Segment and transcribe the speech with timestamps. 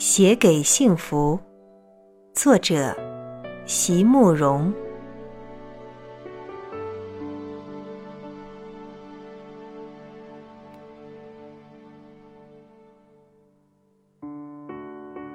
[0.00, 1.38] 写给幸福，
[2.32, 2.96] 作者
[3.66, 4.72] 席慕容。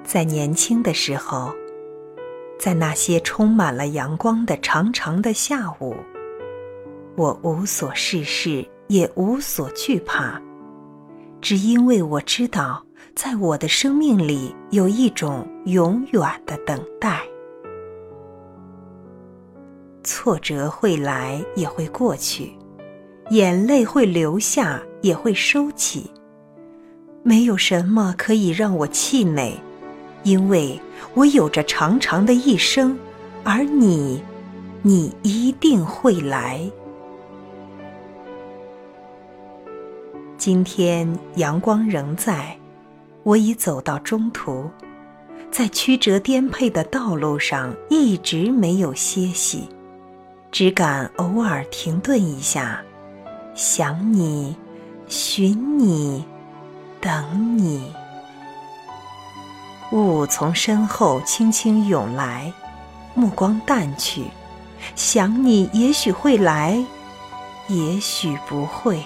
[0.02, 1.52] 在年轻的时候，
[2.58, 5.94] 在那些充满了阳光的长长的下午，
[7.14, 10.42] 我无所事事，也无所惧怕，
[11.40, 12.85] 只因为我知道。
[13.16, 17.22] 在我的生命里，有一种永远的等待。
[20.04, 22.52] 挫折会来，也会过去；
[23.30, 26.10] 眼泪会流下，也会收起。
[27.22, 29.58] 没有什么可以让我气馁，
[30.22, 30.78] 因为
[31.14, 32.98] 我有着长长的一生，
[33.42, 34.22] 而你，
[34.82, 36.70] 你一定会来。
[40.36, 42.54] 今天阳光仍在。
[43.26, 44.70] 我已走到中途，
[45.50, 49.68] 在曲折颠沛的道路上一直没有歇息，
[50.52, 52.80] 只敢偶尔停顿一下，
[53.52, 54.54] 想你，
[55.08, 56.24] 寻你，
[57.00, 57.92] 等你。
[59.90, 62.52] 雾从身后轻轻涌来，
[63.12, 64.22] 目光淡去，
[64.94, 66.80] 想你也许会来，
[67.66, 69.02] 也许不会。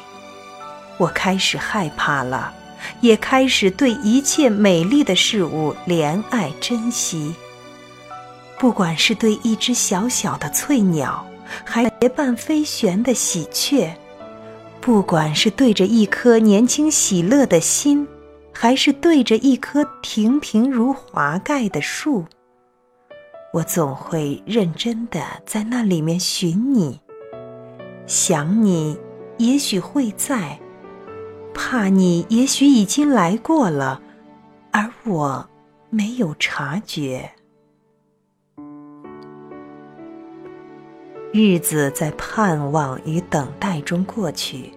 [0.99, 2.53] 我开始害怕了。
[3.00, 7.34] 也开始对一切美丽的事物怜爱珍惜。
[8.59, 11.27] 不管是对一只小小的翠鸟，
[11.64, 13.91] 还结伴飞旋的喜鹊；
[14.81, 18.06] 不管是对着一颗年轻喜乐的心，
[18.53, 22.27] 还是对着一棵亭亭如华盖的树，
[23.55, 27.00] 我总会认真的在那里面寻你，
[28.06, 28.98] 想你，
[29.39, 30.59] 也许会在。
[31.62, 34.00] 怕你也许已经来过了，
[34.72, 35.47] 而我
[35.91, 37.30] 没有察觉。
[41.34, 44.72] 日子在盼望与等待中过去，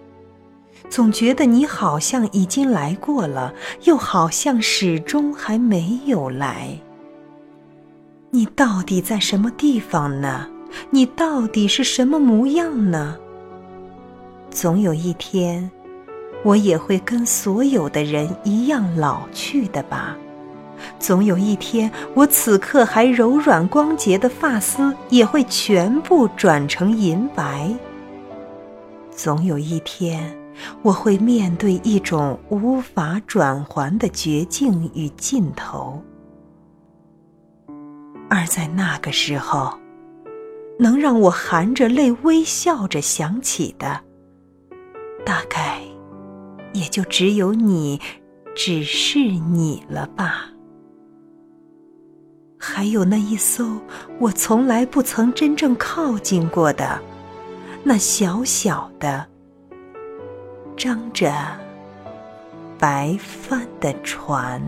[0.90, 6.78] 总觉得你好像已经来过了，又好像始终还没有来。
[8.30, 10.46] 你到底在什么地方呢？
[10.90, 13.16] 你到底是什么模样呢？
[14.50, 15.70] 总有一天。
[16.44, 20.16] 我也会跟所有的人一样老去的吧。
[20.98, 27.74] 总有一天，我此刻还柔软光洁的发丝也会全部转成银白。
[29.10, 30.36] 总有一天，
[30.82, 36.02] 我会面对一种无法转还的绝境与尽头。
[38.28, 39.72] 而在那个时候，
[40.78, 44.00] 能让我含着泪微笑着想起的，
[45.24, 45.80] 大概。
[46.74, 47.98] 也就只有你，
[48.54, 50.50] 只是你了吧？
[52.58, 53.78] 还有那一艘
[54.18, 57.00] 我从来不曾真正靠近过的，
[57.82, 59.26] 那小小的、
[60.76, 61.32] 张着
[62.78, 64.60] 白帆的船。